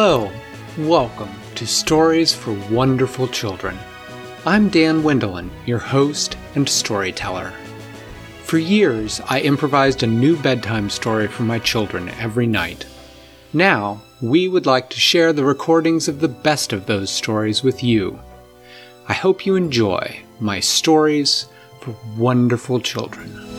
[0.00, 0.30] Hello,
[0.78, 3.76] welcome to Stories for Wonderful Children.
[4.46, 7.52] I'm Dan Wendelin, your host and storyteller.
[8.44, 12.86] For years, I improvised a new bedtime story for my children every night.
[13.52, 17.82] Now, we would like to share the recordings of the best of those stories with
[17.82, 18.20] you.
[19.08, 21.46] I hope you enjoy my stories
[21.80, 23.57] for wonderful children.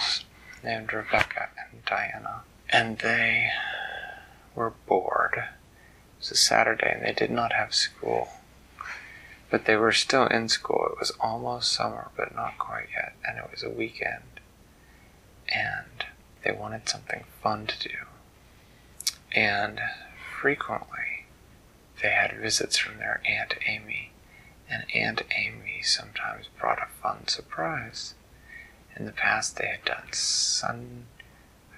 [0.00, 0.24] Girls
[0.62, 3.50] named Rebecca and Diana, and they
[4.54, 5.34] were bored.
[5.36, 8.28] It was a Saturday, and they did not have school.
[9.50, 10.86] But they were still in school.
[10.92, 14.40] It was almost summer, but not quite yet, and it was a weekend.
[15.48, 16.04] And
[16.44, 17.94] they wanted something fun to do.
[19.32, 19.80] And
[20.40, 21.26] frequently,
[22.00, 24.12] they had visits from their Aunt Amy,
[24.68, 28.14] and Aunt Amy sometimes brought a fun surprise.
[28.96, 31.06] In the past, they had done sun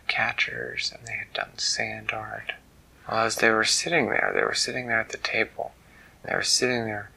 [0.08, 2.52] catchers and they had done sand art.
[3.08, 5.72] Well, as they were sitting there, they were sitting there at the table.
[6.24, 7.10] They were sitting there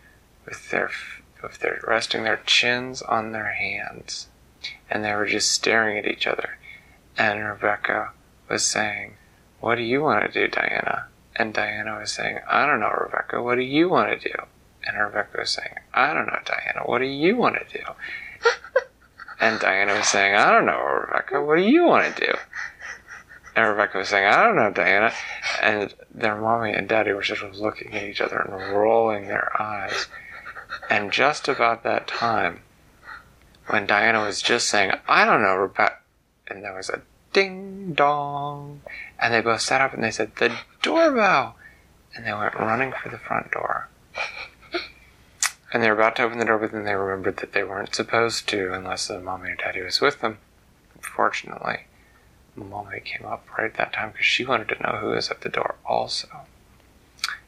[0.46, 0.92] with their
[1.44, 4.28] with their resting their chins on their hands,
[4.90, 6.58] and they were just staring at each other.
[7.18, 8.12] And Rebecca
[8.50, 9.18] was saying,
[9.60, 13.42] "What do you want to do, Diana?" And Diana was saying, "I don't know, Rebecca.
[13.42, 14.36] What do you want to do?"
[14.84, 16.82] And Rebecca was saying, "I don't know, Diana.
[16.86, 17.84] What do you want to do?"
[19.46, 22.34] And Diana was saying, I don't know, Rebecca, what do you want to do?
[23.56, 25.14] And Rebecca was saying, I don't know, Diana.
[25.62, 30.08] And their mommy and daddy were just looking at each other and rolling their eyes.
[30.90, 32.62] And just about that time,
[33.68, 36.00] when Diana was just saying, I don't know, Rebecca,
[36.48, 38.82] and there was a ding dong,
[39.20, 41.56] and they both sat up and they said, The doorbell!
[42.16, 43.90] And they went running for the front door.
[45.76, 47.94] And they were about to open the door, but then they remembered that they weren't
[47.94, 50.38] supposed to unless the mommy or daddy was with them.
[51.02, 51.88] Fortunately,
[52.56, 55.42] mommy came up right at that time because she wanted to know who was at
[55.42, 56.30] the door also.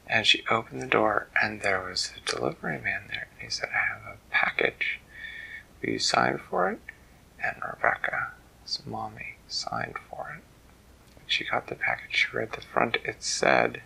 [0.07, 3.29] And she opened the door, and there was a delivery man there.
[3.31, 4.99] And he said, I have a package.
[5.81, 6.81] Will you sign for it?
[7.41, 10.43] And Rebecca's mommy signed for it.
[11.27, 12.97] She got the package, she read the front.
[13.05, 13.83] It said,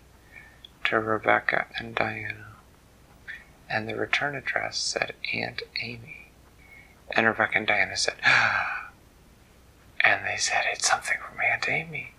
[0.85, 2.50] To Rebecca and Diana
[3.71, 6.27] and the return address said Aunt Amy.
[7.11, 8.89] And Rebecca and Diana said, ah.
[10.01, 12.13] and they said, It's something from Aunt Amy.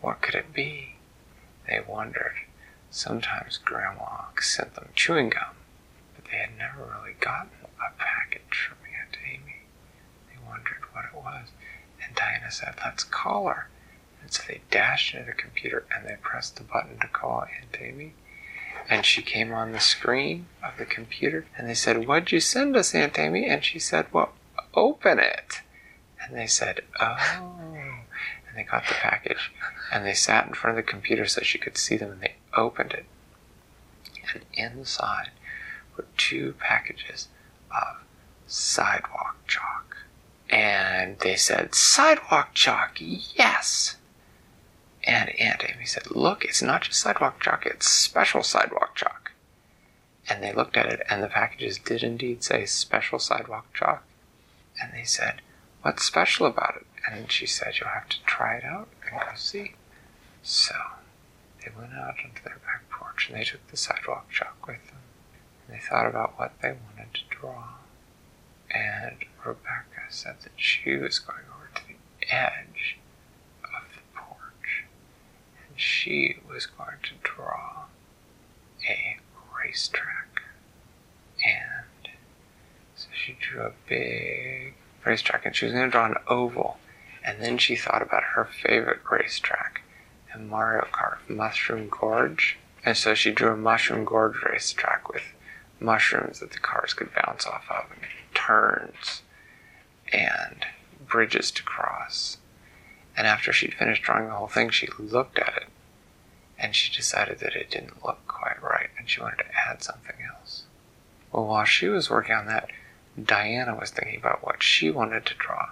[0.00, 0.96] What could it be?
[1.68, 2.34] They wondered.
[2.90, 5.56] Sometimes Grandma sent them chewing gum,
[6.14, 9.62] but they had never really gotten a package from Aunt Amy.
[10.30, 11.48] They wondered what it was.
[12.04, 13.68] And Diana said, Let's call her.
[14.22, 17.76] And so they dashed into the computer and they pressed the button to call Aunt
[17.80, 18.14] Amy.
[18.88, 22.76] And she came on the screen of the computer and they said, What'd you send
[22.76, 23.46] us, Aunt Amy?
[23.46, 24.32] And she said, Well,
[24.74, 25.62] open it.
[26.20, 27.16] And they said, Oh.
[28.48, 29.52] And they got the package
[29.92, 32.34] and they sat in front of the computer so she could see them and they
[32.54, 33.06] opened it.
[34.34, 35.30] And inside
[35.96, 37.28] were two packages
[37.70, 38.02] of
[38.46, 39.96] sidewalk chalk.
[40.48, 43.96] And they said, Sidewalk chalk, yes.
[45.06, 49.32] And Aunt Amy said, Look, it's not just sidewalk chalk, it's special sidewalk chalk.
[50.28, 54.02] And they looked at it, and the packages did indeed say special sidewalk chalk.
[54.82, 55.40] And they said,
[55.82, 56.86] What's special about it?
[57.08, 59.74] And she said, You'll have to try it out and go see.
[60.42, 60.74] So
[61.64, 64.98] they went out onto their back porch and they took the sidewalk chalk with them.
[65.66, 67.64] And they thought about what they wanted to draw.
[68.70, 72.98] And Rebecca said that she was going over to the edge
[73.64, 74.84] of the porch
[75.65, 77.84] and she was going to draw
[78.88, 79.18] a
[79.62, 80.42] racetrack.
[81.44, 82.12] And
[82.94, 86.78] so she drew a big racetrack and she was going to draw an oval.
[87.24, 89.82] And then she thought about her favorite racetrack
[90.34, 92.58] in Mario Kart, Mushroom Gorge.
[92.84, 95.22] And so she drew a Mushroom Gorge racetrack with
[95.80, 98.00] mushrooms that the cars could bounce off of and
[98.34, 99.22] turns
[100.12, 100.64] and
[101.06, 102.38] bridges to cross.
[103.16, 105.68] And after she'd finished drawing the whole thing, she looked at it
[106.58, 110.16] and she decided that it didn't look quite right and she wanted to add something
[110.34, 110.64] else.
[111.32, 112.70] Well, while she was working on that,
[113.22, 115.70] Diana was thinking about what she wanted to draw.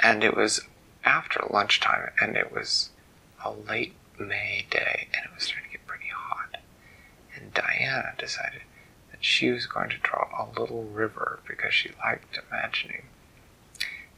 [0.00, 0.60] And it was
[1.04, 2.90] after lunchtime and it was
[3.44, 6.56] a late May day and it was starting to get pretty hot.
[7.34, 8.62] And Diana decided
[9.10, 13.04] that she was going to draw a little river because she liked imagining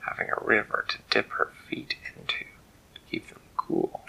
[0.01, 2.45] having a river to dip her feet into to
[3.11, 4.05] keep them cool.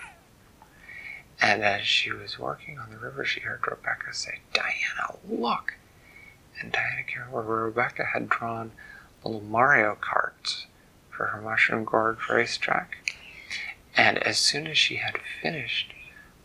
[1.41, 5.75] And as she was working on the river, she heard Rebecca say, Diana, look!
[6.59, 8.71] And Diana came over where Rebecca had drawn
[9.23, 10.65] little Mario carts
[11.09, 12.97] for her Mushroom Gorge racetrack.
[13.95, 15.93] And as soon as she had finished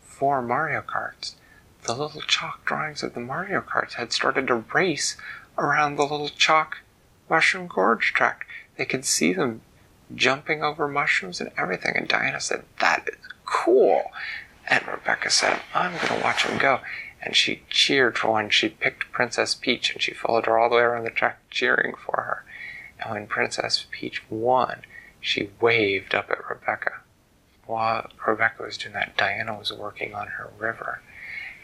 [0.01, 1.35] four Mario carts,
[1.83, 5.17] the little chalk drawings of the Mario carts had started to race
[5.57, 6.79] around the little chalk
[7.29, 8.47] Mushroom Gorge track.
[8.77, 9.61] They could see them
[10.13, 11.93] jumping over mushrooms and everything.
[11.95, 13.15] And Diana said, That is
[13.45, 14.11] cool.
[14.67, 16.79] And Rebecca said, I'm going to watch him go.
[17.21, 18.49] And she cheered for one.
[18.49, 21.93] She picked Princess Peach and she followed her all the way around the track cheering
[21.95, 22.45] for her.
[22.99, 24.81] And when Princess Peach won,
[25.19, 26.93] she waved up at Rebecca.
[27.65, 31.01] While Rebecca was doing that, Diana was working on her river.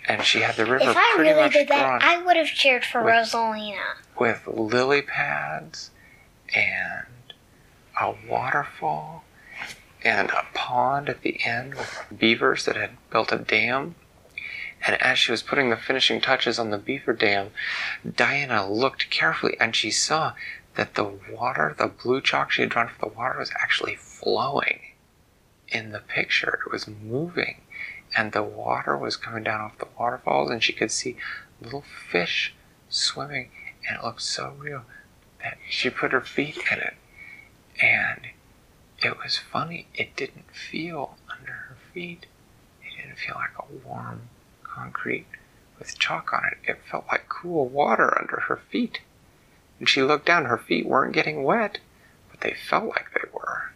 [0.08, 2.48] And she had the river If I pretty really much did that, I would have
[2.48, 3.78] cheered for with- Rosalina.
[4.20, 5.92] with lily pads
[6.56, 7.06] and
[8.02, 9.24] a waterfall
[10.04, 13.96] and a pond at the end with beavers that had built a dam.
[14.86, 17.52] And as she was putting the finishing touches on the beaver dam,
[18.16, 20.34] Diana looked carefully and she saw
[20.76, 24.80] that the water, the blue chalk she had drawn for the water, was actually flowing
[25.68, 26.60] in the picture.
[26.66, 27.62] It was moving.
[28.18, 31.16] And the water was coming down off the waterfalls, and she could see
[31.62, 32.54] little fish
[32.90, 33.50] swimming,
[33.88, 34.84] and it looked so real
[35.42, 36.96] that she put her feet in it.
[37.82, 38.28] And
[39.04, 42.26] it was funny, it didn't feel under her feet.
[42.84, 44.30] It didn't feel like a warm
[44.64, 45.28] concrete
[45.80, 46.58] with chalk on it.
[46.70, 49.02] It felt like cool water under her feet.
[49.80, 51.80] And she looked down, her feet weren't getting wet,
[52.30, 53.72] but they felt like they were.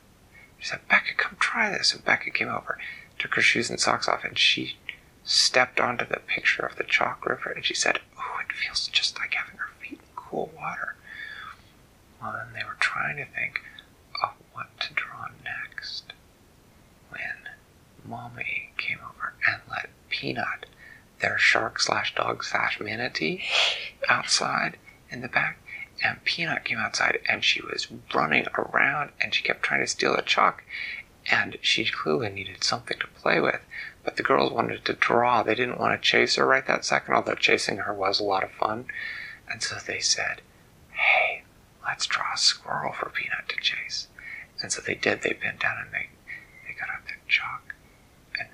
[0.60, 1.94] She said, Becca, come try this.
[1.94, 2.78] And Becca came over,
[3.18, 4.78] took her shoes and socks off, and she
[5.26, 9.18] stepped onto the picture of the chalk river and she said, Oh, it feels just
[9.18, 10.96] like having her feet in cool water.
[12.22, 13.62] Well, then they were trying to think
[14.56, 16.14] what to draw next
[17.10, 17.50] when
[18.06, 20.66] Mommy came over and let Peanut,
[21.20, 23.44] their shark slash dog slash manatee,
[24.08, 24.78] outside
[25.12, 25.60] in the back.
[26.04, 30.16] And Peanut came outside and she was running around and she kept trying to steal
[30.16, 30.64] the chalk.
[31.30, 33.62] And she clearly needed something to play with.
[34.04, 35.42] But the girls wanted to draw.
[35.44, 38.44] They didn't want to chase her right that second, although chasing her was a lot
[38.44, 38.86] of fun.
[39.50, 40.42] And so they said,
[40.92, 41.44] Hey,
[41.84, 44.08] let's draw a squirrel for Peanut to chase.
[44.66, 45.22] And so they did.
[45.22, 46.10] They bent down and they,
[46.68, 47.76] they got out their chalk
[48.40, 48.48] and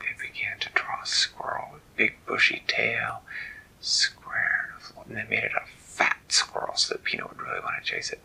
[0.00, 3.22] they began to draw a squirrel with big bushy tail,
[3.80, 4.74] square,
[5.06, 8.10] and they made it a fat squirrel so that Peanut would really want to chase
[8.10, 8.20] it.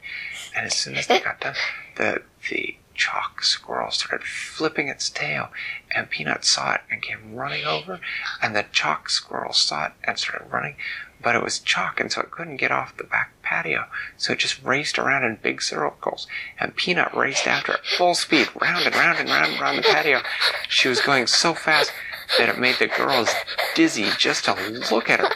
[0.55, 1.53] And as soon as they got done,
[1.95, 5.49] the the chalk squirrel started flipping its tail,
[5.91, 7.99] and Peanut saw it and came running over,
[8.41, 10.75] and the chalk squirrel saw it and started running,
[11.21, 13.85] but it was chalk, and so it couldn't get off the back patio,
[14.17, 16.27] so it just raced around in big circles,
[16.59, 19.83] and Peanut raced after it full speed, round and round and round and round the
[19.83, 20.21] patio.
[20.69, 21.91] She was going so fast
[22.37, 23.29] that it made the girls
[23.73, 24.53] dizzy just to
[24.91, 25.29] look at her.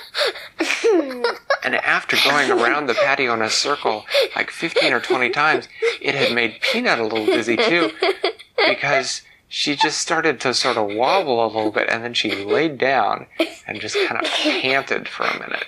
[1.63, 4.05] And after going around the patio in a circle
[4.35, 5.67] like 15 or 20 times,
[6.01, 7.91] it had made Peanut a little dizzy too
[8.67, 9.21] because
[9.53, 13.27] she just started to sort of wobble a little bit and then she laid down
[13.67, 15.65] and just kind of panted for a minute.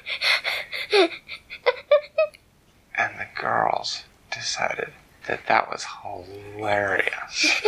[2.98, 4.94] And the girls decided
[5.28, 7.62] that that was hilarious.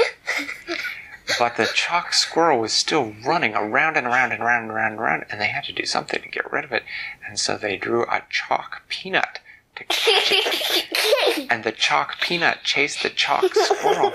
[1.37, 5.01] But the chalk squirrel was still running around and around and around and around and
[5.01, 6.83] around, and they had to do something to get rid of it.
[7.27, 9.39] And so they drew a chalk peanut.
[11.49, 14.11] And the chalk peanut chased the chalk squirrel.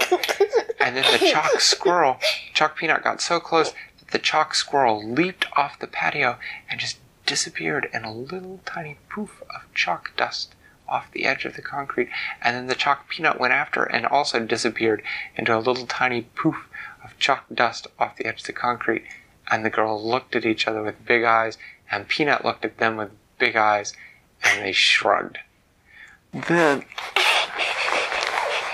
[0.80, 2.18] And then the chalk squirrel,
[2.54, 6.38] chalk peanut got so close that the chalk squirrel leaped off the patio
[6.68, 10.54] and just disappeared in a little tiny poof of chalk dust
[10.88, 12.08] off the edge of the concrete.
[12.42, 15.02] And then the chalk peanut went after and also disappeared
[15.36, 16.66] into a little tiny poof
[17.04, 19.04] of chalk dust off the edge of the concrete.
[19.50, 21.58] And the girls looked at each other with big eyes,
[21.90, 23.94] and Peanut looked at them with big eyes,
[24.42, 25.38] and they shrugged.
[26.32, 26.84] Then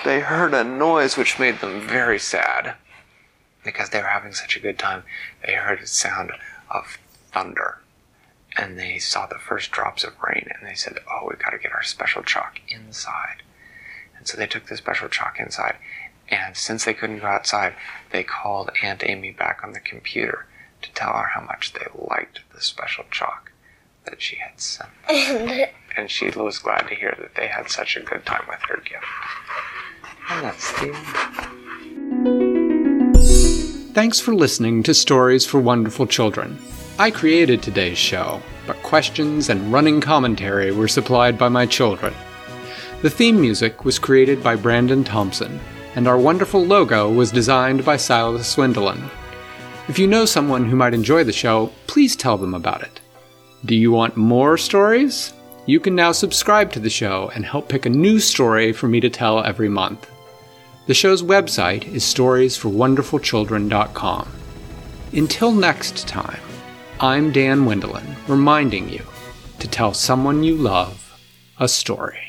[0.04, 2.76] they heard a noise which made them very sad.
[3.64, 5.02] Because they were having such a good time,
[5.44, 6.32] they heard a sound
[6.70, 6.98] of
[7.32, 7.80] thunder.
[8.56, 11.58] And they saw the first drops of rain, and they said, Oh, we've got to
[11.58, 13.42] get our special chalk inside.
[14.16, 15.76] And so they took the special chalk inside,
[16.28, 17.74] and since they couldn't go outside,
[18.10, 20.46] they called Aunt Amy back on the computer
[20.82, 23.52] to tell her how much they liked the special chalk
[24.06, 24.90] that she had sent.
[25.08, 25.68] them.
[25.98, 28.82] And she was glad to hear that they had such a good time with her
[28.84, 29.02] gift.
[30.28, 31.06] And that's the end.
[33.94, 36.58] Thanks for listening to Stories for Wonderful Children.
[36.98, 42.12] I created today's show, but questions and running commentary were supplied by my children.
[43.00, 45.58] The theme music was created by Brandon Thompson,
[45.94, 49.08] and our wonderful logo was designed by Silas Swindlin.
[49.88, 53.00] If you know someone who might enjoy the show, please tell them about it.
[53.64, 55.32] Do you want more stories?
[55.64, 59.00] You can now subscribe to the show and help pick a new story for me
[59.00, 60.08] to tell every month.
[60.86, 64.28] The show's website is storiesforwonderfulchildren.com.
[65.12, 66.40] Until next time,
[67.00, 69.02] I'm Dan Wendelin, reminding you
[69.58, 71.18] to tell someone you love
[71.58, 72.25] a story.